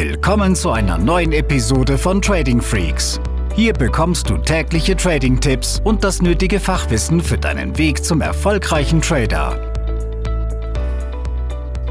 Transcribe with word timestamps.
Willkommen 0.00 0.54
zu 0.54 0.70
einer 0.70 0.96
neuen 0.96 1.32
Episode 1.32 1.98
von 1.98 2.22
Trading 2.22 2.60
Freaks. 2.60 3.20
Hier 3.56 3.72
bekommst 3.72 4.30
du 4.30 4.38
tägliche 4.38 4.94
Trading-Tipps 4.94 5.80
und 5.82 6.04
das 6.04 6.22
nötige 6.22 6.60
Fachwissen 6.60 7.20
für 7.20 7.36
deinen 7.36 7.76
Weg 7.78 8.04
zum 8.04 8.20
erfolgreichen 8.20 9.02
Trader. 9.02 9.58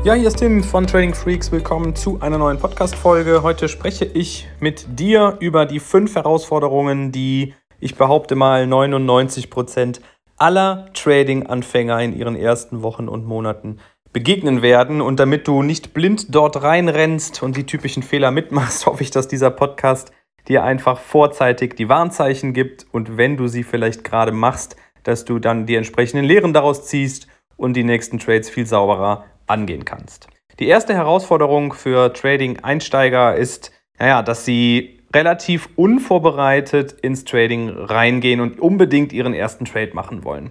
Ja, 0.06 0.13
hier 0.13 0.29
ist 0.29 0.38
Tim 0.38 0.63
von 0.63 0.88
Trading 0.88 1.13
Freaks. 1.13 1.51
Willkommen 1.51 1.97
zu 1.97 2.22
einer 2.22 2.38
neuen 2.38 2.58
Podcast-Folge. 2.58 3.44
Heute 3.44 3.67
spreche 3.67 4.06
ich 4.06 4.47
mit 4.62 4.85
dir 4.97 5.35
über 5.42 5.65
die 5.65 5.81
fünf 5.81 6.15
Herausforderungen, 6.15 7.12
die 7.12 7.55
ich 7.81 7.96
behaupte 7.96 8.35
mal 8.35 8.63
99% 8.63 9.99
aller 10.37 10.87
Trading-Anfänger 10.94 11.99
in 11.99 12.15
ihren 12.15 12.37
ersten 12.37 12.83
Wochen 12.83 13.10
und 13.10 13.26
Monaten 13.26 13.79
begegnen 14.18 14.63
werden. 14.63 14.99
Und 14.99 15.20
damit 15.20 15.47
du 15.47 15.62
nicht 15.62 15.94
blind 15.94 16.34
dort 16.34 16.63
reinrennst 16.63 17.44
und 17.44 17.55
die 17.55 17.68
typischen 17.68 18.02
Fehler 18.02 18.32
mitmachst, 18.32 18.86
hoffe 18.88 19.04
ich, 19.04 19.12
dass 19.12 19.28
dieser 19.28 19.52
Podcast 19.52 20.12
dir 20.48 20.64
einfach 20.64 21.00
vorzeitig 21.00 21.76
die 21.76 21.88
Warnzeichen 21.88 22.52
gibt 22.54 22.88
und 22.91 23.18
wenn 23.18 23.38
du 23.38 23.48
sie 23.48 23.62
vielleicht 23.62 24.04
gerade 24.04 24.32
machst, 24.32 24.76
dass 25.04 25.24
du 25.24 25.38
dann 25.38 25.68
die 25.68 25.76
entsprechenden 25.76 26.26
Lehren 26.26 26.52
daraus 26.52 26.88
ziehst 26.88 27.27
und 27.58 27.76
die 27.76 27.84
nächsten 27.84 28.18
Trades 28.18 28.50
viel 28.50 28.66
sauberer 28.66 29.26
angehen 29.46 29.86
kannst. 29.86 30.27
Die 30.58 30.68
erste 30.68 30.96
Herausforderung 30.96 31.74
für 31.74 32.12
Trading-Einsteiger 32.12 33.36
ist, 33.36 33.72
naja, 33.99 34.24
dass 34.24 34.46
sie 34.46 34.99
relativ 35.13 35.70
unvorbereitet 35.76 36.94
ins 37.04 37.24
Trading 37.24 37.70
reingehen 37.70 38.41
und 38.41 38.60
unbedingt 38.60 39.13
ihren 39.13 39.36
ersten 39.36 39.66
Trade 39.66 39.91
machen 39.94 40.24
wollen. 40.24 40.49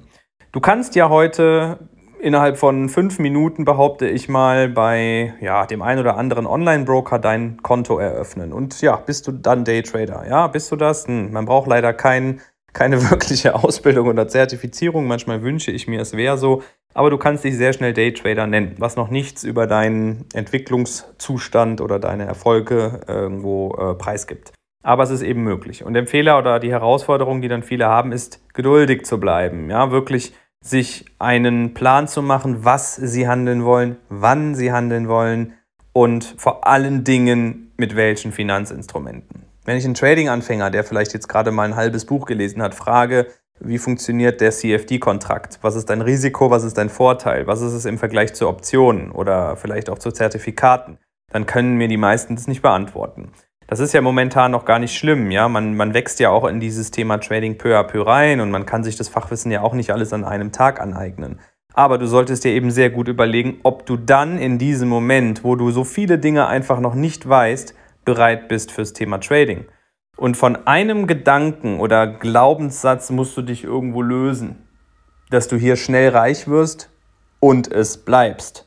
Du 0.52 0.60
kannst 0.60 0.94
ja 0.94 1.08
heute 1.08 1.80
innerhalb 2.26 2.56
von 2.56 2.88
fünf 2.88 3.20
Minuten, 3.20 3.64
behaupte 3.64 4.08
ich 4.08 4.28
mal, 4.28 4.68
bei 4.68 5.34
ja, 5.40 5.64
dem 5.64 5.80
einen 5.80 6.00
oder 6.00 6.16
anderen 6.16 6.44
Online-Broker 6.44 7.20
dein 7.20 7.62
Konto 7.62 7.98
eröffnen. 7.98 8.52
Und 8.52 8.80
ja, 8.80 8.96
bist 8.96 9.28
du 9.28 9.32
dann 9.32 9.64
Daytrader? 9.64 10.26
Ja, 10.28 10.48
bist 10.48 10.72
du 10.72 10.76
das? 10.76 11.06
Hm, 11.06 11.30
man 11.30 11.44
braucht 11.44 11.68
leider 11.68 11.92
kein, 11.92 12.40
keine 12.72 13.00
wirkliche 13.10 13.54
Ausbildung 13.54 14.08
oder 14.08 14.26
Zertifizierung. 14.26 15.06
Manchmal 15.06 15.42
wünsche 15.42 15.70
ich 15.70 15.86
mir, 15.86 16.00
es 16.00 16.16
wäre 16.16 16.36
so. 16.36 16.64
Aber 16.94 17.10
du 17.10 17.16
kannst 17.16 17.44
dich 17.44 17.56
sehr 17.56 17.72
schnell 17.72 17.92
Daytrader 17.92 18.48
nennen, 18.48 18.74
was 18.78 18.96
noch 18.96 19.08
nichts 19.08 19.44
über 19.44 19.68
deinen 19.68 20.24
Entwicklungszustand 20.34 21.80
oder 21.80 22.00
deine 22.00 22.24
Erfolge 22.24 23.02
irgendwo 23.06 23.72
äh, 23.74 23.94
preisgibt. 23.94 24.52
Aber 24.82 25.04
es 25.04 25.10
ist 25.10 25.22
eben 25.22 25.44
möglich. 25.44 25.84
Und 25.84 25.94
der 25.94 26.08
Fehler 26.08 26.38
oder 26.38 26.58
die 26.58 26.72
Herausforderung, 26.72 27.40
die 27.40 27.48
dann 27.48 27.62
viele 27.62 27.86
haben, 27.86 28.10
ist, 28.10 28.40
geduldig 28.52 29.04
zu 29.04 29.20
bleiben. 29.20 29.70
Ja, 29.70 29.92
wirklich 29.92 30.32
sich 30.62 31.04
einen 31.18 31.74
Plan 31.74 32.08
zu 32.08 32.22
machen, 32.22 32.64
was 32.64 32.96
sie 32.96 33.28
handeln 33.28 33.64
wollen, 33.64 33.96
wann 34.08 34.54
sie 34.54 34.72
handeln 34.72 35.08
wollen 35.08 35.54
und 35.92 36.34
vor 36.38 36.66
allen 36.66 37.04
Dingen 37.04 37.72
mit 37.76 37.96
welchen 37.96 38.32
Finanzinstrumenten. 38.32 39.44
Wenn 39.64 39.76
ich 39.76 39.84
einen 39.84 39.94
Trading-Anfänger, 39.94 40.70
der 40.70 40.84
vielleicht 40.84 41.12
jetzt 41.12 41.28
gerade 41.28 41.50
mal 41.50 41.64
ein 41.64 41.76
halbes 41.76 42.04
Buch 42.04 42.26
gelesen 42.26 42.62
hat, 42.62 42.74
frage, 42.74 43.26
wie 43.58 43.78
funktioniert 43.78 44.40
der 44.40 44.50
CFD-Kontrakt? 44.50 45.58
Was 45.62 45.76
ist 45.76 45.88
dein 45.88 46.02
Risiko? 46.02 46.50
Was 46.50 46.64
ist 46.64 46.76
dein 46.78 46.90
Vorteil? 46.90 47.46
Was 47.46 47.62
ist 47.62 47.72
es 47.72 47.84
im 47.84 47.98
Vergleich 47.98 48.34
zu 48.34 48.48
Optionen 48.48 49.10
oder 49.10 49.56
vielleicht 49.56 49.88
auch 49.88 49.98
zu 49.98 50.12
Zertifikaten? 50.12 50.98
Dann 51.32 51.46
können 51.46 51.76
mir 51.76 51.88
die 51.88 51.96
meisten 51.96 52.36
das 52.36 52.46
nicht 52.46 52.62
beantworten. 52.62 53.32
Das 53.68 53.80
ist 53.80 53.92
ja 53.92 54.00
momentan 54.00 54.52
noch 54.52 54.64
gar 54.64 54.78
nicht 54.78 54.96
schlimm, 54.96 55.30
ja. 55.30 55.48
Man, 55.48 55.76
man 55.76 55.92
wächst 55.92 56.20
ja 56.20 56.30
auch 56.30 56.44
in 56.44 56.60
dieses 56.60 56.92
Thema 56.92 57.18
Trading 57.18 57.58
peu 57.58 57.76
à 57.76 57.82
peu 57.82 58.02
rein 58.02 58.40
und 58.40 58.50
man 58.50 58.64
kann 58.64 58.84
sich 58.84 58.96
das 58.96 59.08
Fachwissen 59.08 59.50
ja 59.50 59.62
auch 59.62 59.74
nicht 59.74 59.90
alles 59.90 60.12
an 60.12 60.24
einem 60.24 60.52
Tag 60.52 60.80
aneignen. 60.80 61.40
Aber 61.74 61.98
du 61.98 62.06
solltest 62.06 62.44
dir 62.44 62.52
eben 62.52 62.70
sehr 62.70 62.90
gut 62.90 63.08
überlegen, 63.08 63.60
ob 63.62 63.84
du 63.84 63.96
dann 63.96 64.38
in 64.38 64.58
diesem 64.58 64.88
Moment, 64.88 65.44
wo 65.44 65.56
du 65.56 65.70
so 65.70 65.84
viele 65.84 66.18
Dinge 66.18 66.46
einfach 66.46 66.80
noch 66.80 66.94
nicht 66.94 67.28
weißt, 67.28 67.74
bereit 68.04 68.48
bist 68.48 68.72
fürs 68.72 68.92
Thema 68.92 69.18
Trading. 69.18 69.66
Und 70.16 70.36
von 70.36 70.66
einem 70.66 71.06
Gedanken 71.06 71.78
oder 71.80 72.06
Glaubenssatz 72.06 73.10
musst 73.10 73.36
du 73.36 73.42
dich 73.42 73.64
irgendwo 73.64 74.00
lösen, 74.00 74.66
dass 75.28 75.48
du 75.48 75.56
hier 75.56 75.76
schnell 75.76 76.10
reich 76.10 76.48
wirst 76.48 76.88
und 77.40 77.70
es 77.70 77.98
bleibst. 77.98 78.66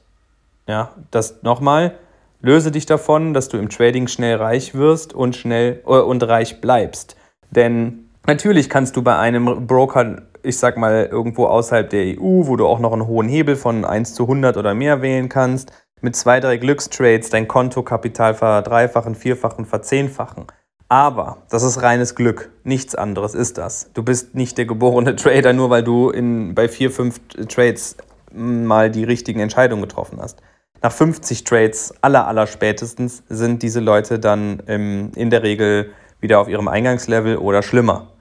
Ja, 0.67 0.93
das 1.09 1.41
nochmal, 1.41 1.97
Löse 2.41 2.71
dich 2.71 2.85
davon, 2.85 3.33
dass 3.33 3.49
du 3.49 3.57
im 3.57 3.67
Trading 3.67 4.07
schnell 4.07 4.37
reich 4.37 4.73
wirst 4.73 5.13
und 5.13 5.35
schnell 5.35 5.81
äh, 5.85 5.89
und 5.89 6.23
reich 6.23 6.61
bleibst. 6.61 7.17
Denn 7.51 8.09
natürlich 8.25 8.69
kannst 8.69 8.95
du 8.95 9.01
bei 9.01 9.17
einem 9.17 9.67
Broker, 9.67 10.23
ich 10.41 10.57
sag 10.57 10.77
mal, 10.77 11.09
irgendwo 11.11 11.47
außerhalb 11.47 11.89
der 11.89 12.17
EU, 12.17 12.47
wo 12.47 12.55
du 12.55 12.65
auch 12.65 12.79
noch 12.79 12.93
einen 12.93 13.07
hohen 13.07 13.27
Hebel 13.27 13.57
von 13.57 13.83
1 13.83 14.13
zu 14.13 14.23
100 14.23 14.55
oder 14.55 14.73
mehr 14.73 15.01
wählen 15.01 15.27
kannst, 15.27 15.73
mit 15.99 16.15
zwei, 16.15 16.39
drei 16.39 16.55
Glückstrades 16.55 17.29
dein 17.29 17.49
Kontokapital 17.49 18.33
verdreifachen, 18.33 19.15
vierfachen, 19.15 19.65
verzehnfachen. 19.65 20.45
Aber 20.87 21.43
das 21.49 21.63
ist 21.63 21.81
reines 21.81 22.15
Glück. 22.15 22.51
Nichts 22.63 22.95
anderes 22.95 23.35
ist 23.35 23.57
das. 23.57 23.91
Du 23.93 24.01
bist 24.01 24.33
nicht 24.33 24.57
der 24.57 24.65
geborene 24.65 25.15
Trader, 25.17 25.51
nur 25.51 25.69
weil 25.69 25.83
du 25.83 26.09
in, 26.09 26.55
bei 26.55 26.69
vier, 26.69 26.89
fünf 26.89 27.19
Trades 27.49 27.97
mal 28.31 28.89
die 28.89 29.03
richtigen 29.03 29.41
Entscheidungen 29.41 29.81
getroffen 29.81 30.19
hast 30.21 30.41
nach 30.81 30.91
50 30.91 31.43
Trades 31.43 31.93
aller, 32.01 32.27
aller 32.27 32.47
spätestens 32.47 33.23
sind 33.27 33.63
diese 33.63 33.79
Leute 33.79 34.19
dann 34.19 34.63
ähm, 34.67 35.11
in 35.15 35.29
der 35.29 35.43
Regel 35.43 35.91
wieder 36.19 36.39
auf 36.39 36.47
ihrem 36.47 36.67
Eingangslevel 36.67 37.37
oder 37.37 37.63
schlimmer. 37.63 38.13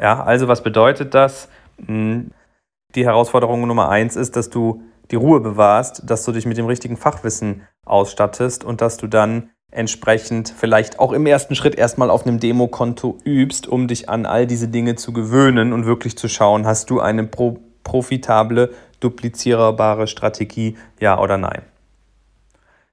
Ja, 0.00 0.22
also 0.22 0.48
was 0.48 0.62
bedeutet 0.62 1.14
das? 1.14 1.48
Hm, 1.84 2.30
die 2.94 3.04
Herausforderung 3.04 3.66
Nummer 3.66 3.88
eins 3.88 4.16
ist, 4.16 4.36
dass 4.36 4.50
du 4.50 4.82
die 5.10 5.16
Ruhe 5.16 5.40
bewahrst, 5.40 6.02
dass 6.06 6.24
du 6.24 6.32
dich 6.32 6.46
mit 6.46 6.56
dem 6.56 6.66
richtigen 6.66 6.96
Fachwissen 6.96 7.62
ausstattest 7.84 8.64
und 8.64 8.80
dass 8.80 8.96
du 8.96 9.06
dann 9.06 9.50
entsprechend 9.70 10.52
vielleicht 10.56 10.98
auch 10.98 11.12
im 11.12 11.26
ersten 11.26 11.54
Schritt 11.54 11.74
erstmal 11.74 12.10
auf 12.10 12.26
einem 12.26 12.40
Demokonto 12.40 13.18
übst, 13.24 13.66
um 13.66 13.88
dich 13.88 14.08
an 14.08 14.24
all 14.24 14.46
diese 14.46 14.68
Dinge 14.68 14.96
zu 14.96 15.12
gewöhnen 15.12 15.72
und 15.72 15.84
wirklich 15.84 16.16
zu 16.16 16.28
schauen, 16.28 16.66
hast 16.66 16.90
du 16.90 17.00
eine 17.00 17.24
pro 17.24 17.58
profitable, 17.84 18.74
duplizierbare 19.00 20.08
Strategie, 20.08 20.76
ja 21.00 21.18
oder 21.18 21.38
nein. 21.38 21.62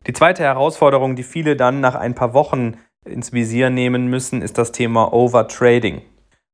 Die 0.08 0.14
zweite 0.14 0.44
Herausforderung, 0.44 1.16
die 1.16 1.24
viele 1.24 1.56
dann 1.56 1.80
nach 1.80 1.96
ein 1.96 2.14
paar 2.14 2.34
Wochen 2.34 2.78
ins 3.06 3.34
Visier 3.34 3.70
nehmen 3.70 4.08
müssen, 4.08 4.42
ist 4.42 4.58
das 4.58 4.72
Thema 4.72 5.14
Overtrading. 5.14 6.02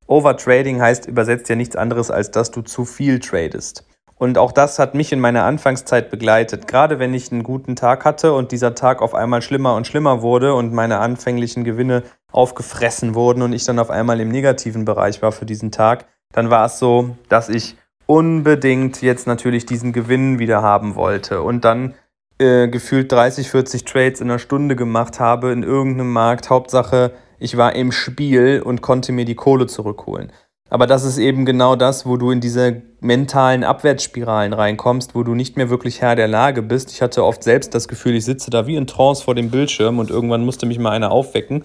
Overtrading 0.07 0.81
heißt 0.81 1.07
übersetzt 1.07 1.49
ja 1.49 1.55
nichts 1.55 1.75
anderes, 1.75 2.11
als 2.11 2.31
dass 2.31 2.51
du 2.51 2.61
zu 2.61 2.85
viel 2.85 3.19
tradest. 3.19 3.85
Und 4.15 4.37
auch 4.37 4.51
das 4.51 4.77
hat 4.77 4.93
mich 4.93 5.11
in 5.11 5.19
meiner 5.19 5.45
Anfangszeit 5.45 6.11
begleitet. 6.11 6.67
Gerade 6.67 6.99
wenn 6.99 7.13
ich 7.13 7.31
einen 7.31 7.43
guten 7.43 7.75
Tag 7.75 8.05
hatte 8.05 8.33
und 8.33 8.51
dieser 8.51 8.75
Tag 8.75 9.01
auf 9.01 9.15
einmal 9.15 9.41
schlimmer 9.41 9.75
und 9.75 9.87
schlimmer 9.87 10.21
wurde 10.21 10.53
und 10.53 10.73
meine 10.73 10.99
anfänglichen 10.99 11.63
Gewinne 11.63 12.03
aufgefressen 12.31 13.15
wurden 13.15 13.41
und 13.41 13.51
ich 13.51 13.65
dann 13.65 13.79
auf 13.79 13.89
einmal 13.89 14.19
im 14.21 14.29
negativen 14.29 14.85
Bereich 14.85 15.21
war 15.21 15.31
für 15.31 15.45
diesen 15.45 15.71
Tag, 15.71 16.05
dann 16.33 16.49
war 16.49 16.67
es 16.67 16.77
so, 16.77 17.17
dass 17.29 17.49
ich 17.49 17.75
unbedingt 18.05 19.01
jetzt 19.01 19.25
natürlich 19.25 19.65
diesen 19.65 19.91
Gewinn 19.91 20.37
wieder 20.37 20.61
haben 20.61 20.95
wollte. 20.95 21.41
Und 21.41 21.65
dann 21.65 21.95
äh, 22.41 22.67
gefühlt 22.67 23.11
30, 23.11 23.49
40 23.49 23.85
Trades 23.85 24.19
in 24.19 24.29
einer 24.29 24.39
Stunde 24.39 24.75
gemacht 24.75 25.19
habe 25.19 25.51
in 25.51 25.63
irgendeinem 25.63 26.11
Markt. 26.11 26.49
Hauptsache, 26.49 27.11
ich 27.39 27.55
war 27.55 27.75
im 27.75 27.91
Spiel 27.91 28.61
und 28.65 28.81
konnte 28.81 29.11
mir 29.11 29.25
die 29.25 29.35
Kohle 29.35 29.67
zurückholen. 29.67 30.31
Aber 30.69 30.87
das 30.87 31.03
ist 31.03 31.17
eben 31.17 31.45
genau 31.45 31.75
das, 31.75 32.05
wo 32.05 32.17
du 32.17 32.31
in 32.31 32.39
diese 32.39 32.81
mentalen 33.01 33.63
Abwärtsspiralen 33.63 34.53
reinkommst, 34.53 35.15
wo 35.15 35.23
du 35.23 35.35
nicht 35.35 35.57
mehr 35.57 35.69
wirklich 35.69 36.01
Herr 36.01 36.15
der 36.15 36.29
Lage 36.29 36.61
bist. 36.61 36.91
Ich 36.91 37.01
hatte 37.01 37.25
oft 37.25 37.43
selbst 37.43 37.75
das 37.75 37.87
Gefühl, 37.87 38.15
ich 38.15 38.25
sitze 38.25 38.49
da 38.49 38.67
wie 38.67 38.77
in 38.77 38.87
Trance 38.87 39.23
vor 39.23 39.35
dem 39.35 39.51
Bildschirm 39.51 39.99
und 39.99 40.09
irgendwann 40.09 40.45
musste 40.45 40.65
mich 40.65 40.79
mal 40.79 40.91
einer 40.91 41.11
aufwecken. 41.11 41.63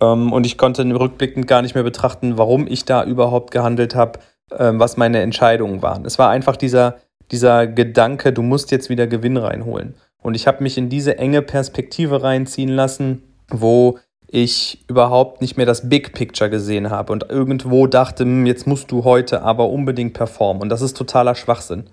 Ähm, 0.00 0.32
und 0.32 0.44
ich 0.44 0.58
konnte 0.58 0.84
rückblickend 0.84 1.48
gar 1.48 1.62
nicht 1.62 1.74
mehr 1.74 1.84
betrachten, 1.84 2.36
warum 2.36 2.66
ich 2.66 2.84
da 2.84 3.04
überhaupt 3.04 3.52
gehandelt 3.52 3.94
habe, 3.94 4.18
ähm, 4.58 4.78
was 4.78 4.96
meine 4.96 5.20
Entscheidungen 5.20 5.80
waren. 5.80 6.04
Es 6.04 6.18
war 6.18 6.28
einfach 6.28 6.56
dieser, 6.56 6.96
dieser 7.30 7.66
Gedanke, 7.66 8.32
du 8.32 8.42
musst 8.42 8.70
jetzt 8.70 8.90
wieder 8.90 9.06
Gewinn 9.06 9.38
reinholen. 9.38 9.94
Und 10.22 10.34
ich 10.34 10.46
habe 10.46 10.62
mich 10.62 10.78
in 10.78 10.88
diese 10.88 11.18
enge 11.18 11.42
Perspektive 11.42 12.22
reinziehen 12.22 12.70
lassen, 12.70 13.22
wo 13.48 13.98
ich 14.28 14.84
überhaupt 14.88 15.42
nicht 15.42 15.58
mehr 15.58 15.66
das 15.66 15.88
Big 15.90 16.14
Picture 16.14 16.48
gesehen 16.48 16.90
habe 16.90 17.12
und 17.12 17.28
irgendwo 17.28 17.86
dachte, 17.86 18.24
hm, 18.24 18.46
jetzt 18.46 18.66
musst 18.66 18.90
du 18.90 19.04
heute 19.04 19.42
aber 19.42 19.68
unbedingt 19.68 20.14
performen. 20.14 20.62
Und 20.62 20.68
das 20.70 20.80
ist 20.80 20.96
totaler 20.96 21.34
Schwachsinn. 21.34 21.90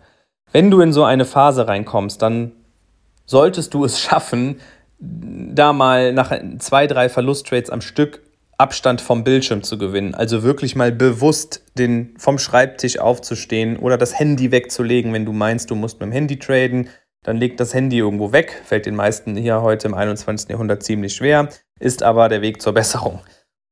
Wenn 0.53 0.71
du 0.71 0.79
in 0.79 0.93
so 0.93 1.03
eine 1.03 1.25
Phase 1.25 1.67
reinkommst, 1.67 2.21
dann 2.21 2.53
solltest 3.25 3.73
du 3.73 3.83
es 3.83 3.99
schaffen, 4.01 4.61
da 4.99 5.73
mal 5.73 6.13
nach 6.13 6.33
zwei, 6.59 6.87
drei 6.87 7.09
Verlusttrades 7.09 7.69
am 7.69 7.81
Stück 7.81 8.21
Abstand 8.57 8.99
vom 8.99 9.23
Bildschirm 9.23 9.63
zu 9.63 9.77
gewinnen. 9.77 10.13
Also 10.13 10.43
wirklich 10.43 10.75
mal 10.75 10.91
bewusst 10.91 11.63
den, 11.77 12.13
vom 12.17 12.37
Schreibtisch 12.37 12.99
aufzustehen 12.99 13.77
oder 13.77 13.97
das 13.97 14.19
Handy 14.19 14.51
wegzulegen, 14.51 15.13
wenn 15.13 15.25
du 15.25 15.31
meinst, 15.31 15.71
du 15.71 15.75
musst 15.75 16.01
mit 16.01 16.07
dem 16.07 16.11
Handy 16.11 16.39
traden 16.39 16.89
dann 17.23 17.37
legt 17.37 17.59
das 17.59 17.73
Handy 17.73 17.97
irgendwo 17.97 18.31
weg, 18.31 18.61
fällt 18.65 18.85
den 18.85 18.95
meisten 18.95 19.35
hier 19.35 19.61
heute 19.61 19.87
im 19.87 19.93
21. 19.93 20.49
Jahrhundert 20.49 20.83
ziemlich 20.83 21.15
schwer, 21.15 21.49
ist 21.79 22.03
aber 22.03 22.29
der 22.29 22.41
Weg 22.41 22.61
zur 22.61 22.73
Besserung. 22.73 23.21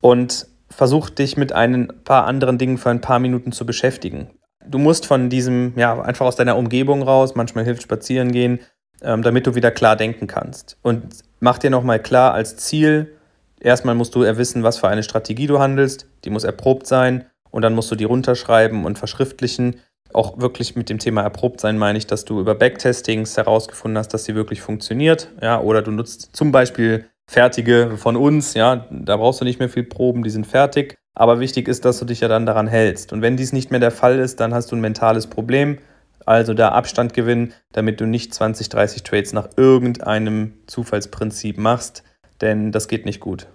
Und 0.02 0.48
versuch 0.70 1.10
dich 1.10 1.38
mit 1.38 1.54
ein 1.54 1.92
paar 2.04 2.26
anderen 2.26 2.58
Dingen 2.58 2.78
für 2.78 2.90
ein 2.90 3.02
paar 3.02 3.20
Minuten 3.20 3.52
zu 3.52 3.66
beschäftigen. 3.66 4.32
Du 4.66 4.78
musst 4.80 5.06
von 5.06 5.30
diesem, 5.30 5.74
ja, 5.78 6.02
einfach 6.02 6.26
aus 6.26 6.36
deiner 6.36 6.58
Umgebung 6.58 7.02
raus, 7.02 7.36
manchmal 7.36 7.64
hilft 7.64 7.84
spazieren 7.84 8.32
gehen, 8.32 8.60
ähm, 9.02 9.22
damit 9.22 9.48
du 9.48 9.56
wieder 9.56 9.72
klar 9.72 9.96
denken 9.96 10.28
kannst. 10.28 10.78
Und 10.82 11.24
mach 11.40 11.58
dir 11.58 11.70
nochmal 11.70 12.02
klar 12.02 12.34
als 12.34 12.58
Ziel, 12.58 13.16
erstmal 13.60 13.96
musst 13.96 14.16
du 14.16 14.24
erwissen, 14.24 14.64
was 14.64 14.78
für 14.78 14.90
eine 14.90 15.04
Strategie 15.04 15.48
du 15.48 15.60
handelst, 15.60 16.08
die 16.26 16.30
muss 16.30 16.44
erprobt 16.44 16.86
sein 16.88 17.26
und 17.50 17.62
dann 17.62 17.76
musst 17.76 17.90
du 17.92 17.96
die 17.96 18.04
runterschreiben 18.04 18.86
und 18.86 18.98
verschriftlichen. 19.00 19.80
Auch 20.18 20.40
wirklich 20.40 20.76
mit 20.76 20.90
dem 20.90 20.98
Thema 20.98 21.22
erprobt 21.22 21.62
sein 21.62 21.78
meine 21.78 22.00
ich, 22.00 22.08
dass 22.08 22.26
du 22.26 22.40
über 22.40 22.56
Backtestings 22.56 23.38
herausgefunden 23.38 24.00
hast, 24.00 24.16
dass 24.16 24.26
sie 24.26 24.34
wirklich 24.34 24.62
funktioniert. 24.62 25.30
Ja, 25.44 25.62
oder 25.62 25.84
du 25.84 25.92
nutzt 25.92 26.36
zum 26.36 26.52
Beispiel 26.52 27.06
fertige 27.30 27.98
von 27.98 28.16
uns, 28.16 28.56
ja, 28.56 28.88
da 28.90 29.18
brauchst 29.18 29.42
du 29.42 29.46
nicht 29.46 29.60
mehr 29.60 29.70
viel 29.70 29.84
Proben, 29.84 30.24
die 30.24 30.32
sind 30.32 30.48
fertig. 30.48 30.96
Aber 31.14 31.40
wichtig 31.40 31.68
ist, 31.68 31.86
dass 31.86 32.00
du 32.00 32.06
dich 32.06 32.22
ja 32.22 32.28
dann 32.28 32.48
daran 32.48 32.66
hältst. 32.66 33.14
Und 33.14 33.22
wenn 33.22 33.38
dies 33.38 33.54
nicht 33.54 33.70
mehr 33.70 33.80
der 33.80 33.92
Fall 33.92 34.18
ist, 34.18 34.40
dann 34.40 34.56
hast 34.56 34.72
du 34.72 34.76
ein 34.76 34.82
mentales 34.82 35.28
Problem. 35.28 35.78
Also 36.26 36.56
da 36.56 36.70
Abstand 36.70 37.14
gewinnen, 37.14 37.54
damit 37.72 38.02
du 38.02 38.08
nicht 38.08 38.34
20, 38.34 38.70
30 38.70 39.04
Trades 39.04 39.34
nach 39.34 39.50
irgendeinem 39.56 40.54
Zufallsprinzip 40.66 41.60
machst, 41.60 42.04
denn 42.42 42.72
das 42.72 42.88
geht 42.88 43.06
nicht 43.06 43.20
gut. 43.20 43.46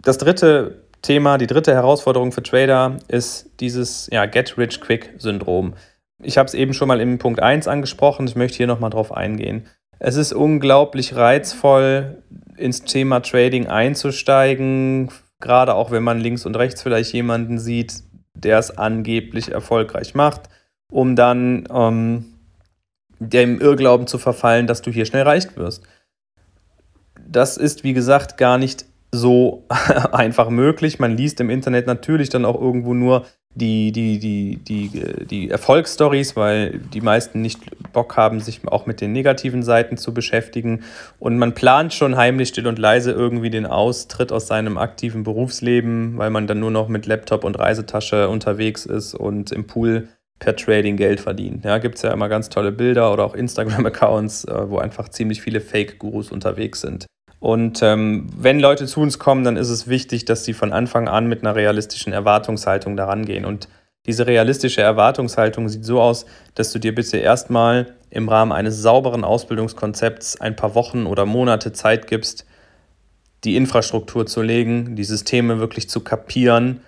Das 0.00 0.16
dritte 0.16 0.84
Thema, 1.02 1.38
die 1.38 1.46
dritte 1.46 1.72
Herausforderung 1.72 2.32
für 2.32 2.42
Trader 2.42 2.96
ist 3.08 3.50
dieses 3.60 4.08
ja, 4.12 4.26
Get-Rich-Quick-Syndrom. 4.26 5.74
Ich 6.22 6.36
habe 6.36 6.46
es 6.46 6.54
eben 6.54 6.74
schon 6.74 6.88
mal 6.88 7.00
im 7.00 7.18
Punkt 7.18 7.40
1 7.40 7.66
angesprochen, 7.66 8.26
ich 8.26 8.36
möchte 8.36 8.58
hier 8.58 8.66
nochmal 8.66 8.90
drauf 8.90 9.12
eingehen. 9.12 9.66
Es 9.98 10.16
ist 10.16 10.32
unglaublich 10.32 11.16
reizvoll, 11.16 12.22
ins 12.56 12.82
Thema 12.82 13.20
Trading 13.20 13.66
einzusteigen, 13.66 15.10
gerade 15.40 15.74
auch 15.74 15.90
wenn 15.90 16.02
man 16.02 16.20
links 16.20 16.44
und 16.44 16.56
rechts 16.56 16.82
vielleicht 16.82 17.12
jemanden 17.12 17.58
sieht, 17.58 18.02
der 18.34 18.58
es 18.58 18.76
angeblich 18.76 19.50
erfolgreich 19.52 20.14
macht, 20.14 20.48
um 20.90 21.16
dann 21.16 21.66
ähm, 21.72 22.24
dem 23.18 23.60
Irrglauben 23.60 24.06
zu 24.06 24.18
verfallen, 24.18 24.66
dass 24.66 24.82
du 24.82 24.90
hier 24.90 25.06
schnell 25.06 25.22
reich 25.22 25.56
wirst. 25.56 25.82
Das 27.26 27.56
ist, 27.56 27.84
wie 27.84 27.92
gesagt, 27.92 28.38
gar 28.38 28.58
nicht 28.58 28.86
so 29.12 29.64
einfach 30.12 30.50
möglich. 30.50 30.98
Man 30.98 31.16
liest 31.16 31.40
im 31.40 31.50
Internet 31.50 31.86
natürlich 31.86 32.28
dann 32.28 32.44
auch 32.44 32.60
irgendwo 32.60 32.94
nur 32.94 33.26
die, 33.54 33.90
die, 33.90 34.20
die, 34.20 34.56
die, 34.58 35.26
die 35.26 35.50
Erfolgsstories, 35.50 36.36
weil 36.36 36.78
die 36.78 37.00
meisten 37.00 37.40
nicht 37.40 37.60
Bock 37.92 38.16
haben, 38.16 38.38
sich 38.38 38.60
auch 38.68 38.86
mit 38.86 39.00
den 39.00 39.12
negativen 39.12 39.64
Seiten 39.64 39.96
zu 39.96 40.14
beschäftigen. 40.14 40.84
Und 41.18 41.36
man 41.36 41.54
plant 41.54 41.92
schon 41.92 42.16
heimlich 42.16 42.50
still 42.50 42.68
und 42.68 42.78
leise 42.78 43.10
irgendwie 43.10 43.50
den 43.50 43.66
Austritt 43.66 44.30
aus 44.30 44.46
seinem 44.46 44.78
aktiven 44.78 45.24
Berufsleben, 45.24 46.16
weil 46.16 46.30
man 46.30 46.46
dann 46.46 46.60
nur 46.60 46.70
noch 46.70 46.88
mit 46.88 47.06
Laptop 47.06 47.42
und 47.42 47.58
Reisetasche 47.58 48.28
unterwegs 48.28 48.86
ist 48.86 49.14
und 49.14 49.50
im 49.50 49.66
Pool 49.66 50.08
per 50.38 50.56
Trading 50.56 50.96
Geld 50.96 51.20
verdient. 51.20 51.64
Ja, 51.64 51.78
gibt 51.78 51.96
es 51.96 52.02
ja 52.02 52.12
immer 52.12 52.28
ganz 52.28 52.48
tolle 52.48 52.72
Bilder 52.72 53.12
oder 53.12 53.24
auch 53.24 53.34
Instagram-Accounts, 53.34 54.44
äh, 54.44 54.70
wo 54.70 54.78
einfach 54.78 55.08
ziemlich 55.08 55.42
viele 55.42 55.60
Fake-Gurus 55.60 56.30
unterwegs 56.32 56.80
sind. 56.80 57.06
Und 57.40 57.82
ähm, 57.82 58.26
wenn 58.36 58.60
Leute 58.60 58.86
zu 58.86 59.00
uns 59.00 59.18
kommen, 59.18 59.44
dann 59.44 59.56
ist 59.56 59.70
es 59.70 59.88
wichtig, 59.88 60.26
dass 60.26 60.44
sie 60.44 60.52
von 60.52 60.72
Anfang 60.72 61.08
an 61.08 61.26
mit 61.26 61.42
einer 61.42 61.56
realistischen 61.56 62.12
Erwartungshaltung 62.12 62.96
daran 62.96 63.24
gehen. 63.24 63.46
Und 63.46 63.68
diese 64.06 64.26
realistische 64.26 64.82
Erwartungshaltung 64.82 65.68
sieht 65.68 65.84
so 65.84 66.00
aus, 66.00 66.26
dass 66.54 66.70
du 66.72 66.78
dir 66.78 66.94
bitte 66.94 67.16
erstmal 67.16 67.94
im 68.10 68.28
Rahmen 68.28 68.52
eines 68.52 68.82
sauberen 68.82 69.24
Ausbildungskonzepts 69.24 70.40
ein 70.40 70.54
paar 70.54 70.74
Wochen 70.74 71.06
oder 71.06 71.24
Monate 71.24 71.72
Zeit 71.72 72.06
gibst, 72.06 72.44
die 73.44 73.56
Infrastruktur 73.56 74.26
zu 74.26 74.42
legen, 74.42 74.96
die 74.96 75.04
Systeme 75.04 75.60
wirklich 75.60 75.88
zu 75.88 76.00
kapieren, 76.00 76.80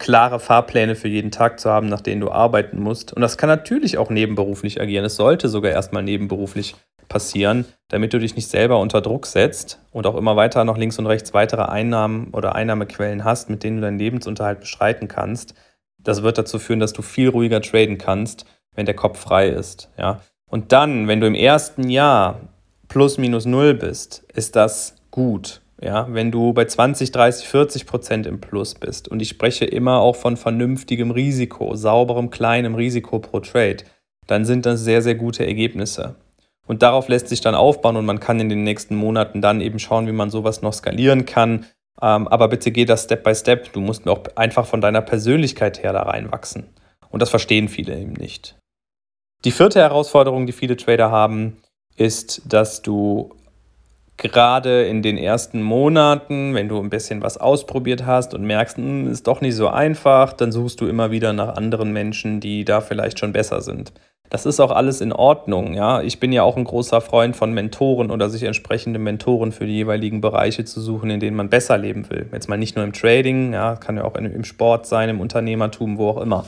klare 0.00 0.40
Fahrpläne 0.40 0.96
für 0.96 1.08
jeden 1.08 1.30
Tag 1.30 1.60
zu 1.60 1.70
haben, 1.70 1.88
nach 1.88 2.00
denen 2.00 2.22
du 2.22 2.32
arbeiten 2.32 2.80
musst. 2.80 3.12
Und 3.12 3.20
das 3.20 3.36
kann 3.38 3.48
natürlich 3.48 3.98
auch 3.98 4.10
nebenberuflich 4.10 4.80
agieren. 4.80 5.04
Es 5.04 5.14
sollte 5.14 5.48
sogar 5.48 5.70
erstmal 5.70 6.02
nebenberuflich 6.02 6.74
passieren, 7.08 7.66
damit 7.88 8.14
du 8.14 8.18
dich 8.18 8.34
nicht 8.34 8.48
selber 8.48 8.78
unter 8.78 9.02
Druck 9.02 9.26
setzt 9.26 9.78
und 9.92 10.06
auch 10.06 10.16
immer 10.16 10.36
weiter 10.36 10.64
noch 10.64 10.78
links 10.78 10.98
und 10.98 11.06
rechts 11.06 11.34
weitere 11.34 11.62
Einnahmen 11.62 12.30
oder 12.32 12.54
Einnahmequellen 12.54 13.24
hast, 13.24 13.50
mit 13.50 13.62
denen 13.62 13.76
du 13.76 13.82
deinen 13.82 13.98
Lebensunterhalt 13.98 14.60
bestreiten 14.60 15.06
kannst. 15.06 15.54
Das 15.98 16.22
wird 16.22 16.38
dazu 16.38 16.58
führen, 16.58 16.80
dass 16.80 16.94
du 16.94 17.02
viel 17.02 17.28
ruhiger 17.28 17.60
traden 17.60 17.98
kannst, 17.98 18.46
wenn 18.74 18.86
der 18.86 18.96
Kopf 18.96 19.20
frei 19.20 19.50
ist. 19.50 19.90
Ja? 19.98 20.22
Und 20.48 20.72
dann, 20.72 21.08
wenn 21.08 21.20
du 21.20 21.26
im 21.26 21.34
ersten 21.34 21.90
Jahr 21.90 22.40
plus 22.88 23.18
minus 23.18 23.44
null 23.44 23.74
bist, 23.74 24.24
ist 24.34 24.56
das 24.56 24.96
gut. 25.10 25.60
Ja, 25.82 26.06
wenn 26.10 26.30
du 26.30 26.52
bei 26.52 26.66
20, 26.66 27.10
30, 27.10 27.48
40 27.48 27.86
Prozent 27.86 28.26
im 28.26 28.40
Plus 28.40 28.74
bist 28.74 29.08
und 29.08 29.20
ich 29.22 29.30
spreche 29.30 29.64
immer 29.64 30.00
auch 30.00 30.16
von 30.16 30.36
vernünftigem 30.36 31.10
Risiko, 31.10 31.74
sauberem, 31.74 32.28
kleinem 32.28 32.74
Risiko 32.74 33.18
pro 33.18 33.40
Trade, 33.40 33.78
dann 34.26 34.44
sind 34.44 34.66
das 34.66 34.80
sehr, 34.80 35.00
sehr 35.00 35.14
gute 35.14 35.46
Ergebnisse. 35.46 36.16
Und 36.66 36.82
darauf 36.82 37.08
lässt 37.08 37.28
sich 37.28 37.40
dann 37.40 37.54
aufbauen 37.54 37.96
und 37.96 38.04
man 38.04 38.20
kann 38.20 38.38
in 38.40 38.50
den 38.50 38.62
nächsten 38.62 38.94
Monaten 38.94 39.40
dann 39.40 39.62
eben 39.62 39.78
schauen, 39.78 40.06
wie 40.06 40.12
man 40.12 40.30
sowas 40.30 40.60
noch 40.60 40.74
skalieren 40.74 41.24
kann. 41.24 41.64
Ähm, 42.00 42.28
aber 42.28 42.48
bitte 42.48 42.70
geh 42.70 42.84
das 42.84 43.04
Step 43.04 43.24
by 43.24 43.34
Step. 43.34 43.72
Du 43.72 43.80
musst 43.80 44.06
auch 44.06 44.20
einfach 44.36 44.66
von 44.66 44.82
deiner 44.82 45.00
Persönlichkeit 45.00 45.82
her 45.82 45.92
da 45.92 46.02
reinwachsen. 46.02 46.68
Und 47.08 47.22
das 47.22 47.30
verstehen 47.30 47.68
viele 47.68 47.98
eben 47.98 48.12
nicht. 48.12 48.56
Die 49.44 49.50
vierte 49.50 49.80
Herausforderung, 49.80 50.46
die 50.46 50.52
viele 50.52 50.76
Trader 50.76 51.10
haben, 51.10 51.56
ist, 51.96 52.42
dass 52.46 52.82
du 52.82 53.34
gerade 54.22 54.84
in 54.84 55.02
den 55.02 55.16
ersten 55.16 55.62
Monaten, 55.62 56.54
wenn 56.54 56.68
du 56.68 56.78
ein 56.78 56.90
bisschen 56.90 57.22
was 57.22 57.38
ausprobiert 57.38 58.06
hast 58.06 58.34
und 58.34 58.44
merkst, 58.44 58.76
hm, 58.76 59.10
ist 59.10 59.26
doch 59.26 59.40
nicht 59.40 59.54
so 59.54 59.68
einfach, 59.68 60.32
dann 60.32 60.52
suchst 60.52 60.80
du 60.80 60.86
immer 60.86 61.10
wieder 61.10 61.32
nach 61.32 61.56
anderen 61.56 61.92
Menschen, 61.92 62.40
die 62.40 62.64
da 62.64 62.80
vielleicht 62.80 63.18
schon 63.18 63.32
besser 63.32 63.60
sind. 63.60 63.92
Das 64.30 64.46
ist 64.46 64.60
auch 64.60 64.70
alles 64.70 65.00
in 65.00 65.12
Ordnung, 65.12 65.74
ja. 65.74 66.02
Ich 66.02 66.20
bin 66.20 66.30
ja 66.30 66.44
auch 66.44 66.56
ein 66.56 66.64
großer 66.64 67.00
Freund 67.00 67.34
von 67.34 67.52
Mentoren 67.52 68.12
oder 68.12 68.30
sich 68.30 68.44
entsprechende 68.44 69.00
Mentoren 69.00 69.50
für 69.50 69.66
die 69.66 69.74
jeweiligen 69.74 70.20
Bereiche 70.20 70.64
zu 70.64 70.80
suchen, 70.80 71.10
in 71.10 71.18
denen 71.18 71.36
man 71.36 71.50
besser 71.50 71.76
leben 71.76 72.08
will. 72.10 72.28
Jetzt 72.32 72.48
mal 72.48 72.56
nicht 72.56 72.76
nur 72.76 72.84
im 72.84 72.92
Trading, 72.92 73.52
ja, 73.52 73.74
kann 73.74 73.96
ja 73.96 74.04
auch 74.04 74.14
im 74.14 74.44
Sport 74.44 74.86
sein, 74.86 75.08
im 75.08 75.20
Unternehmertum, 75.20 75.98
wo 75.98 76.10
auch 76.10 76.20
immer. 76.20 76.44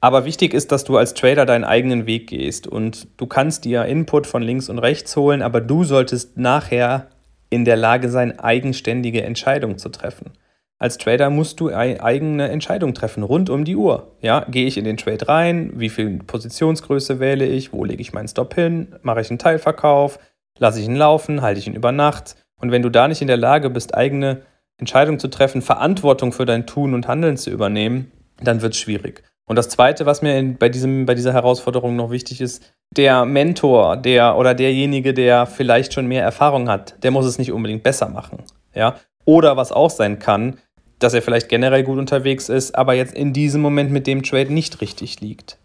Aber 0.00 0.24
wichtig 0.24 0.54
ist, 0.54 0.70
dass 0.70 0.84
du 0.84 0.96
als 0.96 1.14
Trader 1.14 1.44
deinen 1.44 1.64
eigenen 1.64 2.06
Weg 2.06 2.28
gehst 2.28 2.66
und 2.66 3.08
du 3.16 3.26
kannst 3.26 3.64
dir 3.64 3.84
Input 3.84 4.26
von 4.26 4.42
links 4.42 4.68
und 4.68 4.78
rechts 4.78 5.16
holen, 5.16 5.42
aber 5.42 5.60
du 5.60 5.82
solltest 5.82 6.36
nachher 6.36 7.08
in 7.50 7.64
der 7.64 7.76
Lage 7.76 8.08
sein, 8.08 8.38
eigenständige 8.38 9.22
Entscheidungen 9.22 9.78
zu 9.78 9.88
treffen. 9.88 10.32
Als 10.80 10.96
Trader 10.96 11.28
musst 11.28 11.58
du 11.58 11.74
eigene 11.74 12.48
Entscheidungen 12.50 12.94
treffen, 12.94 13.24
rund 13.24 13.50
um 13.50 13.64
die 13.64 13.74
Uhr. 13.74 14.12
Ja, 14.20 14.46
gehe 14.48 14.66
ich 14.66 14.78
in 14.78 14.84
den 14.84 14.96
Trade 14.96 15.26
rein? 15.26 15.72
Wie 15.74 15.88
viel 15.88 16.18
Positionsgröße 16.18 17.18
wähle 17.18 17.46
ich? 17.46 17.72
Wo 17.72 17.84
lege 17.84 18.00
ich 18.00 18.12
meinen 18.12 18.28
Stop 18.28 18.54
hin? 18.54 18.94
Mache 19.02 19.20
ich 19.20 19.30
einen 19.30 19.40
Teilverkauf? 19.40 20.20
Lasse 20.56 20.78
ich 20.78 20.86
ihn 20.86 20.94
laufen? 20.94 21.42
Halte 21.42 21.58
ich 21.58 21.66
ihn 21.66 21.74
über 21.74 21.90
Nacht? 21.90 22.36
Und 22.60 22.70
wenn 22.70 22.82
du 22.82 22.90
da 22.90 23.08
nicht 23.08 23.22
in 23.22 23.26
der 23.26 23.36
Lage 23.36 23.70
bist, 23.70 23.96
eigene 23.96 24.42
Entscheidungen 24.76 25.18
zu 25.18 25.28
treffen, 25.28 25.62
Verantwortung 25.62 26.32
für 26.32 26.46
dein 26.46 26.66
Tun 26.66 26.94
und 26.94 27.08
Handeln 27.08 27.36
zu 27.36 27.50
übernehmen, 27.50 28.12
dann 28.40 28.62
wird 28.62 28.74
es 28.74 28.78
schwierig. 28.78 29.24
Und 29.48 29.56
das 29.56 29.68
Zweite, 29.70 30.06
was 30.06 30.22
mir 30.22 30.38
in, 30.38 30.56
bei, 30.56 30.68
diesem, 30.68 31.06
bei 31.06 31.14
dieser 31.14 31.32
Herausforderung 31.32 31.96
noch 31.96 32.10
wichtig 32.10 32.40
ist, 32.40 32.62
der 32.90 33.24
Mentor, 33.24 33.96
der 33.96 34.36
oder 34.36 34.54
derjenige, 34.54 35.14
der 35.14 35.46
vielleicht 35.46 35.94
schon 35.94 36.06
mehr 36.06 36.22
Erfahrung 36.22 36.68
hat, 36.68 37.02
der 37.02 37.10
muss 37.10 37.26
es 37.26 37.38
nicht 37.38 37.50
unbedingt 37.50 37.82
besser 37.82 38.08
machen. 38.08 38.44
Ja? 38.74 38.96
Oder 39.24 39.56
was 39.56 39.72
auch 39.72 39.90
sein 39.90 40.18
kann, 40.18 40.58
dass 40.98 41.14
er 41.14 41.22
vielleicht 41.22 41.48
generell 41.48 41.82
gut 41.82 41.98
unterwegs 41.98 42.48
ist, 42.48 42.74
aber 42.74 42.92
jetzt 42.92 43.14
in 43.14 43.32
diesem 43.32 43.62
Moment 43.62 43.90
mit 43.90 44.06
dem 44.06 44.22
Trade 44.22 44.52
nicht 44.52 44.80
richtig 44.80 45.20
liegt. 45.20 45.58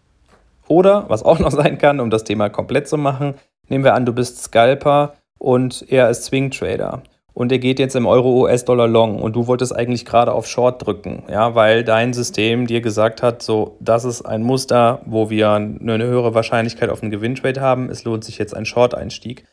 Oder, 0.66 1.04
was 1.08 1.22
auch 1.22 1.38
noch 1.38 1.50
sein 1.50 1.78
kann, 1.78 2.00
um 2.00 2.08
das 2.08 2.24
Thema 2.24 2.48
komplett 2.48 2.88
zu 2.88 2.96
machen, 2.96 3.34
nehmen 3.68 3.84
wir 3.84 3.94
an, 3.94 4.06
du 4.06 4.12
bist 4.12 4.42
Scalper 4.42 5.14
und 5.38 5.84
er 5.88 6.08
ist 6.08 6.24
Swing 6.24 6.50
Trader. 6.50 7.02
Und 7.34 7.50
er 7.50 7.58
geht 7.58 7.80
jetzt 7.80 7.96
im 7.96 8.06
Euro-US-Dollar 8.06 8.86
Long 8.86 9.20
und 9.20 9.34
du 9.34 9.48
wolltest 9.48 9.74
eigentlich 9.74 10.04
gerade 10.04 10.32
auf 10.32 10.46
Short 10.46 10.86
drücken, 10.86 11.24
ja, 11.28 11.56
weil 11.56 11.82
dein 11.82 12.12
System 12.12 12.68
dir 12.68 12.80
gesagt 12.80 13.22
hat, 13.22 13.42
so, 13.42 13.76
das 13.80 14.04
ist 14.04 14.22
ein 14.22 14.44
Muster, 14.44 15.00
wo 15.04 15.30
wir 15.30 15.50
eine 15.50 16.04
höhere 16.04 16.34
Wahrscheinlichkeit 16.34 16.90
auf 16.90 17.02
einen 17.02 17.10
Gewinntrade 17.10 17.60
haben, 17.60 17.90
es 17.90 18.04
lohnt 18.04 18.22
sich 18.24 18.38
jetzt 18.38 18.54
ein 18.54 18.64
Short-Einstieg. 18.64 19.44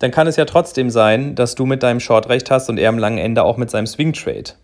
Dann 0.00 0.10
kann 0.10 0.26
es 0.26 0.36
ja 0.36 0.44
trotzdem 0.44 0.90
sein, 0.90 1.36
dass 1.36 1.54
du 1.54 1.66
mit 1.66 1.84
deinem 1.84 2.00
Short 2.00 2.28
recht 2.28 2.50
hast 2.50 2.68
und 2.68 2.78
er 2.78 2.88
am 2.88 2.98
langen 2.98 3.18
Ende 3.18 3.44
auch 3.44 3.56
mit 3.56 3.70
seinem 3.70 3.86
Swing 3.86 4.12
Trade. 4.12 4.54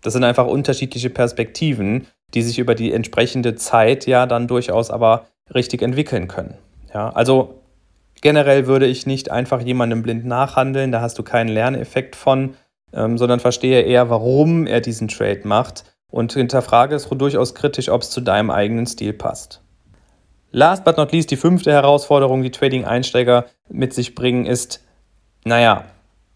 Das 0.00 0.14
sind 0.14 0.24
einfach 0.24 0.46
unterschiedliche 0.46 1.10
Perspektiven, 1.10 2.06
die 2.32 2.42
sich 2.42 2.58
über 2.58 2.74
die 2.74 2.92
entsprechende 2.92 3.56
Zeit 3.56 4.06
ja 4.06 4.26
dann 4.26 4.46
durchaus 4.46 4.90
aber 4.90 5.26
richtig 5.54 5.82
entwickeln 5.82 6.28
können. 6.28 6.54
Ja, 6.94 7.10
also 7.10 7.62
generell 8.20 8.66
würde 8.66 8.86
ich 8.86 9.06
nicht 9.06 9.30
einfach 9.30 9.60
jemandem 9.60 10.02
blind 10.02 10.24
nachhandeln, 10.24 10.92
da 10.92 11.00
hast 11.00 11.18
du 11.18 11.22
keinen 11.22 11.48
Lerneffekt 11.48 12.16
von, 12.16 12.54
ähm, 12.92 13.18
sondern 13.18 13.40
verstehe 13.40 13.82
eher, 13.82 14.10
warum 14.10 14.66
er 14.66 14.80
diesen 14.80 15.08
Trade 15.08 15.42
macht 15.44 15.84
und 16.10 16.32
hinterfrage 16.32 16.94
es 16.94 17.08
durchaus 17.08 17.54
kritisch, 17.54 17.88
ob 17.88 18.02
es 18.02 18.10
zu 18.10 18.20
deinem 18.20 18.50
eigenen 18.50 18.86
Stil 18.86 19.12
passt. 19.12 19.62
Last 20.50 20.84
but 20.84 20.96
not 20.96 21.12
least, 21.12 21.30
die 21.30 21.36
fünfte 21.36 21.72
Herausforderung, 21.72 22.42
die 22.42 22.50
Trading-Einsteiger 22.50 23.46
mit 23.68 23.92
sich 23.92 24.14
bringen, 24.14 24.46
ist, 24.46 24.82
naja, 25.44 25.84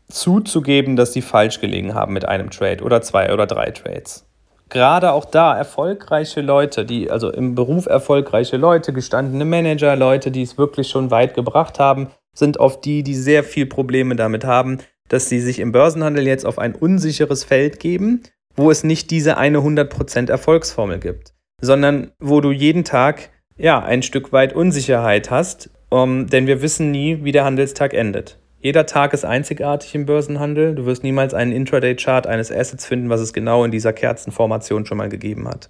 zuzugeben, 0.09 0.97
dass 0.97 1.15
sie 1.15 1.23
falsch 1.23 1.61
gelegen 1.61 1.95
haben 1.95 2.12
mit 2.12 2.27
einem 2.27 2.51
Trade 2.51 2.85
oder 2.85 3.01
zwei 3.01 3.33
oder 3.33 3.47
drei 3.47 3.71
Trades. 3.71 4.27
Gerade 4.73 5.12
auch 5.12 5.26
da 5.26 5.55
erfolgreiche 5.55 6.41
Leute, 6.41 6.87
die 6.87 7.11
also 7.11 7.31
im 7.31 7.55
Beruf 7.55 7.85
erfolgreiche 7.85 8.57
Leute, 8.57 8.95
gestandene 8.95 9.45
Manager, 9.45 9.97
Leute, 9.97 10.31
die 10.31 10.41
es 10.41 10.57
wirklich 10.57 10.88
schon 10.88 11.11
weit 11.11 11.35
gebracht 11.35 11.79
haben, 11.79 12.09
sind 12.35 12.57
oft 12.57 12.83
die, 12.87 13.02
die 13.02 13.14
sehr 13.14 13.45
viel 13.45 13.67
Probleme 13.67 14.17
damit 14.17 14.47
haben, 14.47 14.79
dass 15.11 15.29
sie 15.29 15.41
sich 15.41 15.59
im 15.59 15.73
Börsenhandel 15.73 16.26
jetzt 16.26 16.47
auf 16.47 16.59
ein 16.59 16.75
unsicheres 16.75 17.45
Feld 17.45 17.81
geben, 17.81 18.23
wo 18.57 18.71
es 18.71 18.83
nicht 18.83 19.11
diese 19.11 19.37
eine 19.37 19.59
100% 19.59 20.31
Erfolgsformel 20.31 21.00
gibt, 21.00 21.35
sondern 21.61 22.12
wo 22.19 22.41
du 22.41 22.50
jeden 22.50 22.85
Tag 22.85 23.29
ja 23.59 23.83
ein 23.83 24.02
Stück 24.02 24.33
weit 24.33 24.55
Unsicherheit 24.55 25.31
hast, 25.31 25.69
um, 25.91 26.29
denn 26.29 26.47
wir 26.47 26.62
wissen 26.62 26.91
nie, 26.91 27.23
wie 27.25 27.33
der 27.33 27.45
Handelstag 27.45 27.93
endet. 27.93 28.38
Jeder 28.62 28.87
Tag 28.87 29.12
ist 29.12 29.25
einzigartig 29.25 29.92
im 29.97 30.07
Börsenhandel. 30.07 30.76
Du 30.76 30.87
wirst 30.87 31.02
niemals 31.02 31.35
einen 31.35 31.50
Intraday-Chart 31.50 32.28
eines 32.28 32.52
Assets 32.52 32.87
finden, 32.87 33.11
was 33.11 33.21
es 33.21 33.33
genau 33.33 33.64
in 33.64 33.73
dieser 33.73 33.92
Kerzenformation 33.92 34.87
schon 34.87 34.99
mal 34.99 35.09
gegeben 35.09 35.49
hat. 35.49 35.69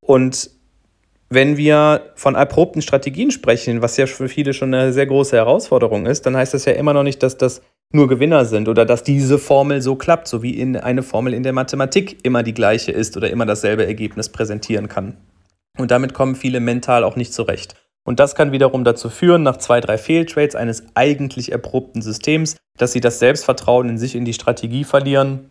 Und 0.00 0.50
wenn 1.30 1.56
wir 1.56 2.12
von 2.14 2.34
erprobten 2.34 2.82
Strategien 2.82 3.30
sprechen, 3.30 3.80
was 3.80 3.96
ja 3.96 4.06
für 4.06 4.28
viele 4.28 4.52
schon 4.52 4.72
eine 4.74 4.92
sehr 4.92 5.06
große 5.06 5.34
Herausforderung 5.34 6.04
ist, 6.04 6.26
dann 6.26 6.36
heißt 6.36 6.52
das 6.52 6.66
ja 6.66 6.74
immer 6.74 6.92
noch 6.92 7.04
nicht, 7.04 7.22
dass 7.22 7.38
das 7.38 7.62
nur 7.90 8.06
Gewinner 8.06 8.44
sind 8.44 8.68
oder 8.68 8.84
dass 8.84 9.02
diese 9.02 9.38
Formel 9.38 9.80
so 9.80 9.96
klappt, 9.96 10.28
so 10.28 10.42
wie 10.42 10.58
in 10.60 10.76
eine 10.76 11.02
Formel 11.02 11.32
in 11.32 11.42
der 11.42 11.54
Mathematik 11.54 12.18
immer 12.22 12.42
die 12.42 12.54
gleiche 12.54 12.92
ist 12.92 13.16
oder 13.16 13.30
immer 13.30 13.46
dasselbe 13.46 13.86
Ergebnis 13.86 14.28
präsentieren 14.28 14.88
kann. 14.88 15.16
Und 15.78 15.90
damit 15.90 16.12
kommen 16.12 16.34
viele 16.34 16.60
mental 16.60 17.02
auch 17.02 17.16
nicht 17.16 17.32
zurecht. 17.32 17.76
Und 18.06 18.20
das 18.20 18.36
kann 18.36 18.52
wiederum 18.52 18.84
dazu 18.84 19.10
führen, 19.10 19.42
nach 19.42 19.56
zwei, 19.58 19.80
drei 19.80 19.98
Fehltrades 19.98 20.54
eines 20.54 20.84
eigentlich 20.94 21.50
erprobten 21.50 22.00
Systems, 22.00 22.56
dass 22.78 22.92
sie 22.92 23.00
das 23.00 23.18
Selbstvertrauen 23.18 23.88
in 23.88 23.98
sich, 23.98 24.14
in 24.14 24.24
die 24.24 24.32
Strategie 24.32 24.84
verlieren 24.84 25.50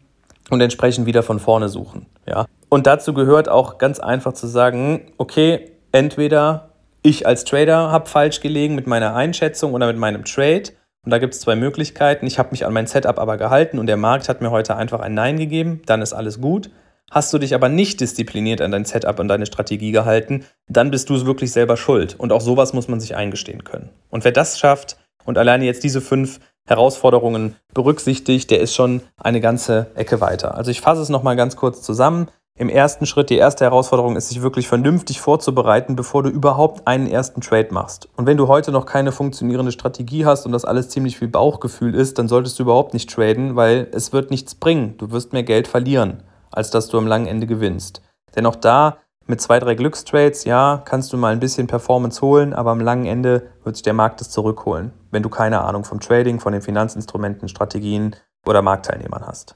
und 0.50 0.62
entsprechend 0.62 1.06
wieder 1.06 1.22
von 1.22 1.40
vorne 1.40 1.68
suchen. 1.68 2.06
Ja? 2.26 2.46
Und 2.70 2.88
dazu 2.88 3.14
gehört 3.14 3.50
auch 3.50 3.78
ganz 3.78 4.00
einfach 4.00 4.34
zu 4.34 4.48
sagen, 4.48 5.12
okay, 5.18 5.74
entweder 5.92 6.70
ich 7.02 7.28
als 7.28 7.44
Trader 7.44 7.92
habe 7.92 8.10
falsch 8.10 8.40
gelegen 8.40 8.74
mit 8.74 8.88
meiner 8.88 9.16
Einschätzung 9.16 9.74
oder 9.74 9.88
mit 9.88 9.98
meinem 9.98 10.24
Trade. 10.24 10.72
Und 11.04 11.12
da 11.12 11.18
gibt 11.18 11.34
es 11.34 11.42
zwei 11.42 11.58
Möglichkeiten. 11.58 12.26
Ich 12.26 12.40
habe 12.40 12.52
mich 12.52 12.66
an 12.66 12.74
mein 12.74 12.88
Setup 12.88 13.20
aber 13.20 13.36
gehalten 13.38 13.80
und 13.80 13.88
der 13.88 13.98
Markt 13.98 14.30
hat 14.30 14.42
mir 14.42 14.50
heute 14.50 14.78
einfach 14.78 15.02
ein 15.02 15.14
Nein 15.14 15.38
gegeben. 15.38 15.82
Dann 15.86 16.02
ist 16.02 16.14
alles 16.14 16.40
gut. 16.40 16.72
Hast 17.12 17.32
du 17.34 17.38
dich 17.38 17.54
aber 17.54 17.70
nicht 17.70 18.02
diszipliniert 18.02 18.62
an 18.62 18.72
dein 18.72 18.86
Setup 18.86 19.20
und 19.20 19.28
deine 19.28 19.46
Strategie 19.46 19.92
gehalten, 19.92 20.46
dann 20.68 20.92
bist 20.92 21.10
du 21.10 21.16
es 21.16 21.26
wirklich 21.26 21.52
selber 21.52 21.78
schuld. 21.78 22.16
Und 22.18 22.32
auch 22.32 22.42
sowas 22.42 22.74
muss 22.74 22.88
man 22.88 23.00
sich 23.00 23.16
eingestehen 23.16 23.64
können. 23.64 23.90
Und 24.10 24.24
wer 24.24 24.32
das 24.32 24.60
schafft 24.60 24.98
und 25.24 25.38
alleine 25.38 25.66
jetzt 25.66 25.84
diese 25.84 26.02
fünf 26.02 26.40
Herausforderungen 26.68 27.56
berücksichtigt, 27.74 28.50
der 28.50 28.60
ist 28.60 28.74
schon 28.74 29.02
eine 29.18 29.40
ganze 29.40 29.88
Ecke 29.96 30.20
weiter. 30.20 30.56
Also 30.56 30.72
ich 30.72 30.82
fasse 30.82 31.02
es 31.02 31.10
nochmal 31.10 31.36
ganz 31.36 31.56
kurz 31.56 31.82
zusammen. 31.84 32.28
Im 32.58 32.70
ersten 32.70 33.06
Schritt, 33.06 33.30
die 33.30 33.38
erste 33.38 33.66
Herausforderung 33.66 34.16
ist, 34.16 34.30
sich 34.30 34.42
wirklich 34.42 34.68
vernünftig 34.68 35.20
vorzubereiten, 35.20 35.98
bevor 35.98 36.24
du 36.24 36.30
überhaupt 36.30 36.88
einen 36.88 37.06
ersten 37.06 37.42
Trade 37.42 37.68
machst. 37.72 38.08
Und 38.16 38.26
wenn 38.28 38.38
du 38.38 38.48
heute 38.48 38.72
noch 38.72 38.86
keine 38.86 39.12
funktionierende 39.12 39.74
Strategie 39.74 40.26
hast 40.26 40.46
und 40.46 40.54
das 40.54 40.64
alles 40.64 40.88
ziemlich 40.88 41.18
viel 41.18 41.28
Bauchgefühl 41.28 41.94
ist, 41.94 42.18
dann 42.18 42.30
solltest 42.30 42.58
du 42.58 42.64
überhaupt 42.64 42.94
nicht 42.94 43.10
traden, 43.10 43.58
weil 43.58 43.90
es 43.92 44.14
wird 44.14 44.32
nichts 44.32 44.56
bringen. 44.56 44.96
Du 44.98 45.12
wirst 45.12 45.34
mehr 45.34 45.44
Geld 45.44 45.68
verlieren, 45.68 46.24
als 46.56 46.72
dass 46.72 46.88
du 46.88 46.98
am 46.98 47.08
langen 47.08 47.28
Ende 47.28 47.48
gewinnst. 47.48 48.02
Denn 48.36 48.46
auch 48.46 48.56
da 48.56 48.98
mit 49.28 49.42
zwei, 49.42 49.60
drei 49.60 49.76
Glückstrades, 49.76 50.46
ja, 50.46 50.82
kannst 50.86 51.12
du 51.12 51.18
mal 51.18 51.34
ein 51.34 51.40
bisschen 51.40 51.68
Performance 51.68 52.22
holen, 52.22 52.54
aber 52.54 52.72
am 52.72 52.80
langen 52.80 53.06
Ende 53.06 53.50
wird 53.64 53.76
sich 53.76 53.84
der 53.84 53.94
Markt 53.94 54.22
es 54.22 54.30
zurückholen, 54.30 54.94
wenn 55.12 55.24
du 55.24 55.30
keine 55.30 55.62
Ahnung 55.62 55.84
vom 55.84 56.00
Trading, 56.00 56.40
von 56.40 56.54
den 56.54 56.62
Finanzinstrumenten, 56.62 57.48
Strategien 57.48 58.16
oder 58.46 58.62
Marktteilnehmern 58.62 59.26
hast. 59.26 59.56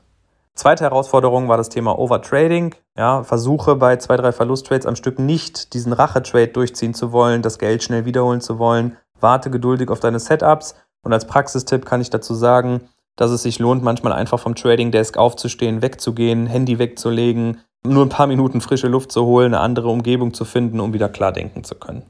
Zweite 0.56 0.84
Herausforderung 0.84 1.48
war 1.48 1.56
das 1.56 1.70
Thema 1.70 1.98
Overtrading. 1.98 2.76
Ja, 2.98 3.24
versuche 3.24 3.76
bei 3.76 3.96
zwei, 3.96 4.18
drei 4.18 4.32
Verlusttrades 4.34 4.86
am 4.86 4.98
Stück 4.98 5.18
nicht 5.18 5.74
diesen 5.74 5.94
Rache-Trade 5.94 6.50
durchziehen 6.50 6.94
zu 6.94 7.14
wollen, 7.14 7.42
das 7.42 7.60
Geld 7.60 7.82
schnell 7.82 8.04
wiederholen 8.06 8.42
zu 8.42 8.60
wollen. 8.60 8.98
Warte 9.22 9.52
geduldig 9.52 9.90
auf 9.90 10.02
deine 10.02 10.20
Setups. 10.20 10.76
Und 11.02 11.14
als 11.14 11.28
Praxistipp 11.28 11.86
kann 11.86 12.02
ich 12.02 12.10
dazu 12.10 12.34
sagen, 12.34 12.82
dass 13.16 13.32
es 13.32 13.44
sich 13.44 13.60
lohnt, 13.60 13.84
manchmal 13.84 14.14
einfach 14.14 14.40
vom 14.40 14.56
Trading 14.56 14.92
Desk 14.92 15.18
aufzustehen, 15.18 15.82
wegzugehen, 15.82 16.48
Handy 16.48 16.80
wegzulegen, 16.80 17.60
nur 17.86 18.06
ein 18.06 18.10
paar 18.10 18.28
Minuten 18.28 18.62
frische 18.62 18.88
Luft 18.88 19.12
zu 19.12 19.26
holen, 19.26 19.54
eine 19.54 19.64
andere 19.64 19.90
Umgebung 19.90 20.34
zu 20.34 20.46
finden, 20.46 20.80
um 20.80 20.94
wieder 20.94 21.10
klar 21.10 21.32
denken 21.32 21.64
zu 21.64 21.76
können. 21.76 22.04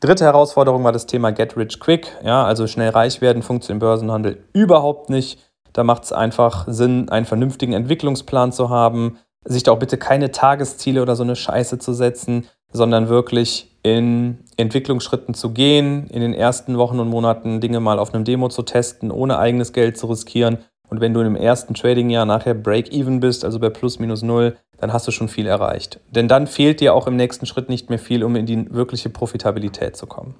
Dritte 0.00 0.24
Herausforderung 0.24 0.84
war 0.84 0.92
das 0.92 1.06
Thema 1.06 1.32
Get 1.32 1.56
Rich 1.56 1.80
Quick. 1.80 2.16
Ja, 2.22 2.44
also 2.44 2.66
schnell 2.66 2.90
reich 2.90 3.20
werden 3.20 3.42
funktioniert 3.42 3.82
im 3.82 3.86
Börsenhandel 3.86 4.44
überhaupt 4.52 5.10
nicht. 5.10 5.40
Da 5.72 5.82
macht 5.82 6.04
es 6.04 6.12
einfach 6.12 6.66
Sinn, 6.68 7.08
einen 7.08 7.26
vernünftigen 7.26 7.72
Entwicklungsplan 7.72 8.52
zu 8.52 8.70
haben, 8.70 9.18
sich 9.44 9.64
da 9.64 9.72
auch 9.72 9.78
bitte 9.78 9.98
keine 9.98 10.30
Tagesziele 10.30 11.02
oder 11.02 11.16
so 11.16 11.24
eine 11.24 11.36
Scheiße 11.36 11.78
zu 11.78 11.92
setzen, 11.92 12.46
sondern 12.70 13.08
wirklich 13.08 13.77
in 13.96 14.38
Entwicklungsschritten 14.56 15.34
zu 15.34 15.50
gehen, 15.50 16.06
in 16.08 16.20
den 16.20 16.34
ersten 16.34 16.78
Wochen 16.78 17.00
und 17.00 17.08
Monaten 17.08 17.60
Dinge 17.60 17.80
mal 17.80 17.98
auf 17.98 18.14
einem 18.14 18.24
Demo 18.24 18.48
zu 18.48 18.62
testen, 18.62 19.10
ohne 19.10 19.38
eigenes 19.38 19.72
Geld 19.72 19.96
zu 19.96 20.06
riskieren 20.06 20.58
und 20.88 21.00
wenn 21.00 21.14
du 21.14 21.20
im 21.20 21.36
ersten 21.36 21.74
Trading-Jahr 21.74 22.24
nachher 22.24 22.54
Break-Even 22.54 23.20
bist, 23.20 23.44
also 23.44 23.58
bei 23.58 23.68
plus 23.68 23.98
minus 23.98 24.22
null, 24.22 24.56
dann 24.78 24.92
hast 24.92 25.06
du 25.06 25.10
schon 25.10 25.28
viel 25.28 25.46
erreicht. 25.46 26.00
Denn 26.10 26.28
dann 26.28 26.46
fehlt 26.46 26.80
dir 26.80 26.94
auch 26.94 27.06
im 27.06 27.16
nächsten 27.16 27.46
Schritt 27.46 27.68
nicht 27.68 27.90
mehr 27.90 27.98
viel, 27.98 28.24
um 28.24 28.36
in 28.36 28.46
die 28.46 28.72
wirkliche 28.72 29.10
Profitabilität 29.10 29.96
zu 29.96 30.06
kommen. 30.06 30.34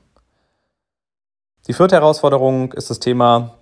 Die 1.66 1.74
vierte 1.74 1.96
Herausforderung 1.96 2.72
ist 2.72 2.88
das 2.88 2.98
Thema, 2.98 3.58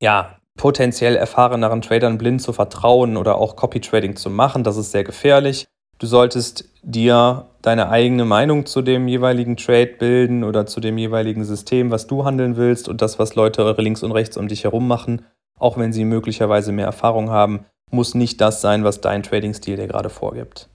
ja, 0.00 0.36
potenziell 0.56 1.16
erfahreneren 1.16 1.80
Tradern 1.80 2.18
blind 2.18 2.42
zu 2.42 2.52
vertrauen 2.52 3.16
oder 3.16 3.36
auch 3.36 3.56
Copy-Trading 3.56 4.16
zu 4.16 4.30
machen. 4.30 4.64
Das 4.64 4.76
ist 4.76 4.92
sehr 4.92 5.02
gefährlich. 5.02 5.66
Du 5.98 6.06
solltest 6.06 6.68
dir 6.82 7.46
deine 7.62 7.88
eigene 7.88 8.24
Meinung 8.24 8.66
zu 8.66 8.82
dem 8.82 9.08
jeweiligen 9.08 9.56
Trade 9.56 9.94
bilden 9.98 10.44
oder 10.44 10.66
zu 10.66 10.80
dem 10.80 10.98
jeweiligen 10.98 11.44
System, 11.44 11.90
was 11.90 12.06
du 12.06 12.24
handeln 12.24 12.56
willst 12.56 12.88
und 12.88 13.00
das, 13.00 13.18
was 13.18 13.34
Leute 13.34 13.74
links 13.78 14.02
und 14.02 14.12
rechts 14.12 14.36
um 14.36 14.48
dich 14.48 14.64
herum 14.64 14.86
machen 14.86 15.24
auch 15.62 15.78
wenn 15.78 15.92
sie 15.92 16.04
möglicherweise 16.04 16.72
mehr 16.72 16.86
Erfahrung 16.86 17.30
haben, 17.30 17.64
muss 17.90 18.14
nicht 18.14 18.40
das 18.40 18.60
sein, 18.60 18.82
was 18.82 19.00
dein 19.00 19.22
Trading-Stil 19.22 19.76
dir 19.76 19.86
gerade 19.86 20.10
vorgibt. 20.10 20.68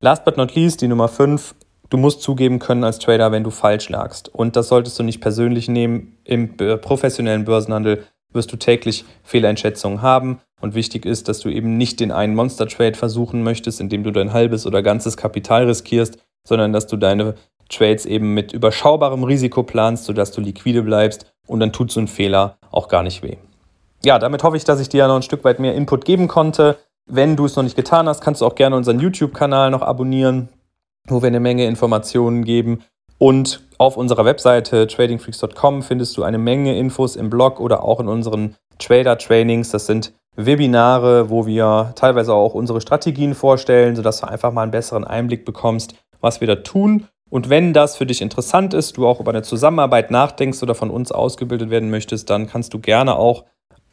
Last 0.00 0.24
but 0.24 0.38
not 0.38 0.54
least, 0.54 0.80
die 0.80 0.88
Nummer 0.88 1.08
5, 1.08 1.54
du 1.90 1.98
musst 1.98 2.22
zugeben 2.22 2.58
können 2.58 2.82
als 2.82 2.98
Trader, 2.98 3.32
wenn 3.32 3.44
du 3.44 3.50
falsch 3.50 3.90
lagst. 3.90 4.34
Und 4.34 4.56
das 4.56 4.68
solltest 4.68 4.98
du 4.98 5.02
nicht 5.02 5.20
persönlich 5.20 5.68
nehmen. 5.68 6.16
Im 6.24 6.56
professionellen 6.56 7.44
Börsenhandel 7.44 8.04
wirst 8.32 8.50
du 8.50 8.56
täglich 8.56 9.04
Fehleinschätzungen 9.24 10.00
haben. 10.00 10.40
Und 10.62 10.74
wichtig 10.74 11.04
ist, 11.04 11.28
dass 11.28 11.40
du 11.40 11.50
eben 11.50 11.76
nicht 11.76 12.00
den 12.00 12.12
einen 12.12 12.34
Monster-Trade 12.34 12.94
versuchen 12.94 13.42
möchtest, 13.42 13.80
indem 13.80 14.04
du 14.04 14.10
dein 14.10 14.32
halbes 14.32 14.66
oder 14.66 14.82
ganzes 14.82 15.18
Kapital 15.18 15.66
riskierst, 15.66 16.18
sondern 16.46 16.72
dass 16.72 16.86
du 16.86 16.96
deine 16.96 17.34
Trades 17.68 18.06
eben 18.06 18.34
mit 18.34 18.52
überschaubarem 18.52 19.24
Risiko 19.24 19.62
planst, 19.62 20.04
sodass 20.04 20.32
du 20.32 20.40
liquide 20.40 20.82
bleibst 20.82 21.32
und 21.46 21.60
dann 21.60 21.72
tut 21.72 21.92
so 21.92 22.00
ein 22.00 22.08
Fehler 22.08 22.56
auch 22.70 22.88
gar 22.88 23.02
nicht 23.02 23.22
weh 23.22 23.36
ja, 24.04 24.18
damit 24.18 24.42
hoffe 24.42 24.56
ich, 24.56 24.64
dass 24.64 24.80
ich 24.80 24.88
dir 24.88 25.06
noch 25.06 25.16
ein 25.16 25.22
Stück 25.22 25.44
weit 25.44 25.60
mehr 25.60 25.74
Input 25.74 26.04
geben 26.04 26.28
konnte. 26.28 26.78
Wenn 27.06 27.36
du 27.36 27.44
es 27.44 27.56
noch 27.56 27.62
nicht 27.62 27.76
getan 27.76 28.08
hast, 28.08 28.20
kannst 28.20 28.40
du 28.40 28.46
auch 28.46 28.54
gerne 28.54 28.76
unseren 28.76 29.00
YouTube-Kanal 29.00 29.70
noch 29.70 29.82
abonnieren, 29.82 30.48
wo 31.08 31.22
wir 31.22 31.26
eine 31.26 31.40
Menge 31.40 31.66
Informationen 31.66 32.44
geben. 32.44 32.82
Und 33.18 33.62
auf 33.76 33.96
unserer 33.96 34.24
Webseite 34.24 34.86
tradingfreaks.com 34.86 35.82
findest 35.82 36.16
du 36.16 36.22
eine 36.22 36.38
Menge 36.38 36.78
Infos 36.78 37.16
im 37.16 37.28
Blog 37.28 37.60
oder 37.60 37.84
auch 37.84 38.00
in 38.00 38.08
unseren 38.08 38.56
Trader-Trainings. 38.78 39.70
Das 39.70 39.86
sind 39.86 40.14
Webinare, 40.36 41.28
wo 41.28 41.46
wir 41.46 41.92
teilweise 41.96 42.32
auch 42.32 42.54
unsere 42.54 42.80
Strategien 42.80 43.34
vorstellen, 43.34 43.96
sodass 43.96 44.20
du 44.20 44.28
einfach 44.28 44.52
mal 44.52 44.62
einen 44.62 44.70
besseren 44.70 45.04
Einblick 45.04 45.44
bekommst, 45.44 45.94
was 46.20 46.40
wir 46.40 46.48
da 46.48 46.56
tun. 46.56 47.06
Und 47.28 47.48
wenn 47.48 47.72
das 47.72 47.96
für 47.96 48.06
dich 48.06 48.22
interessant 48.22 48.74
ist, 48.74 48.96
du 48.96 49.06
auch 49.06 49.20
über 49.20 49.30
eine 49.30 49.42
Zusammenarbeit 49.42 50.10
nachdenkst 50.10 50.62
oder 50.62 50.74
von 50.74 50.90
uns 50.90 51.12
ausgebildet 51.12 51.70
werden 51.70 51.90
möchtest, 51.90 52.28
dann 52.28 52.48
kannst 52.48 52.74
du 52.74 52.80
gerne 52.80 53.16
auch 53.16 53.44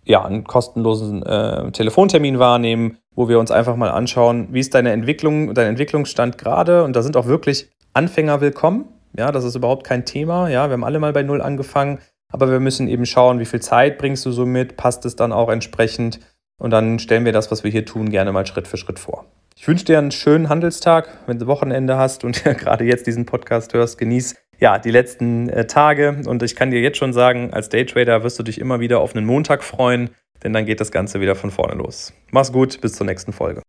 ja, 0.05 0.23
einen 0.23 0.45
kostenlosen 0.45 1.23
äh, 1.23 1.71
Telefontermin 1.71 2.39
wahrnehmen, 2.39 2.97
wo 3.13 3.29
wir 3.29 3.39
uns 3.39 3.51
einfach 3.51 3.75
mal 3.75 3.89
anschauen, 3.89 4.47
wie 4.51 4.59
ist 4.59 4.73
deine 4.73 4.91
Entwicklung, 4.91 5.53
dein 5.53 5.67
Entwicklungsstand 5.67 6.37
gerade. 6.37 6.83
Und 6.83 6.95
da 6.95 7.01
sind 7.01 7.17
auch 7.17 7.27
wirklich 7.27 7.69
Anfänger 7.93 8.41
willkommen. 8.41 8.85
Ja, 9.17 9.31
das 9.31 9.43
ist 9.43 9.55
überhaupt 9.55 9.83
kein 9.83 10.05
Thema. 10.05 10.49
Ja, 10.49 10.69
wir 10.69 10.73
haben 10.73 10.83
alle 10.83 10.99
mal 10.99 11.13
bei 11.13 11.23
Null 11.23 11.41
angefangen. 11.41 11.99
Aber 12.31 12.49
wir 12.49 12.59
müssen 12.59 12.87
eben 12.87 13.05
schauen, 13.05 13.39
wie 13.39 13.45
viel 13.45 13.61
Zeit 13.61 13.97
bringst 13.97 14.25
du 14.25 14.31
so 14.31 14.45
mit, 14.45 14.77
passt 14.77 15.05
es 15.05 15.15
dann 15.15 15.31
auch 15.31 15.49
entsprechend. 15.49 16.19
Und 16.59 16.71
dann 16.71 16.99
stellen 16.99 17.25
wir 17.25 17.31
das, 17.31 17.51
was 17.51 17.63
wir 17.63 17.71
hier 17.71 17.85
tun, 17.85 18.09
gerne 18.09 18.31
mal 18.31 18.45
Schritt 18.45 18.67
für 18.67 18.77
Schritt 18.77 18.99
vor. 18.99 19.25
Ich 19.59 19.67
wünsche 19.67 19.85
dir 19.85 19.97
einen 19.97 20.11
schönen 20.11 20.49
Handelstag, 20.49 21.09
wenn 21.25 21.39
du 21.39 21.47
Wochenende 21.47 21.97
hast 21.97 22.23
und 22.23 22.43
gerade 22.43 22.85
jetzt 22.85 23.07
diesen 23.07 23.25
Podcast 23.25 23.73
hörst. 23.73 23.97
Genieß 23.97 24.35
ja, 24.59 24.77
die 24.77 24.91
letzten 24.91 25.49
äh, 25.49 25.65
Tage. 25.65 26.21
Und 26.27 26.43
ich 26.43 26.55
kann 26.55 26.69
dir 26.69 26.79
jetzt 26.79 26.97
schon 26.97 27.11
sagen, 27.11 27.51
als 27.53 27.67
Daytrader 27.69 28.23
wirst 28.23 28.37
du 28.37 28.43
dich 28.43 28.61
immer 28.61 28.79
wieder 28.79 28.99
auf 28.99 29.15
einen 29.15 29.25
Montag 29.25 29.63
freuen, 29.63 30.11
denn 30.43 30.53
dann 30.53 30.67
geht 30.67 30.79
das 30.79 30.91
Ganze 30.91 31.21
wieder 31.21 31.35
von 31.35 31.49
vorne 31.49 31.73
los. 31.73 32.13
Mach's 32.29 32.51
gut, 32.51 32.79
bis 32.81 32.93
zur 32.93 33.07
nächsten 33.07 33.33
Folge. 33.33 33.63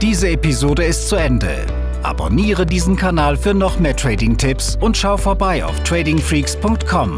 Diese 0.00 0.30
Episode 0.30 0.84
ist 0.84 1.10
zu 1.10 1.16
Ende. 1.16 1.66
Abonniere 2.02 2.64
diesen 2.64 2.96
Kanal 2.96 3.36
für 3.36 3.52
noch 3.52 3.78
mehr 3.78 3.96
Trading-Tipps 3.96 4.78
und 4.80 4.96
schau 4.96 5.18
vorbei 5.18 5.62
auf 5.62 5.78
tradingfreaks.com. 5.82 7.16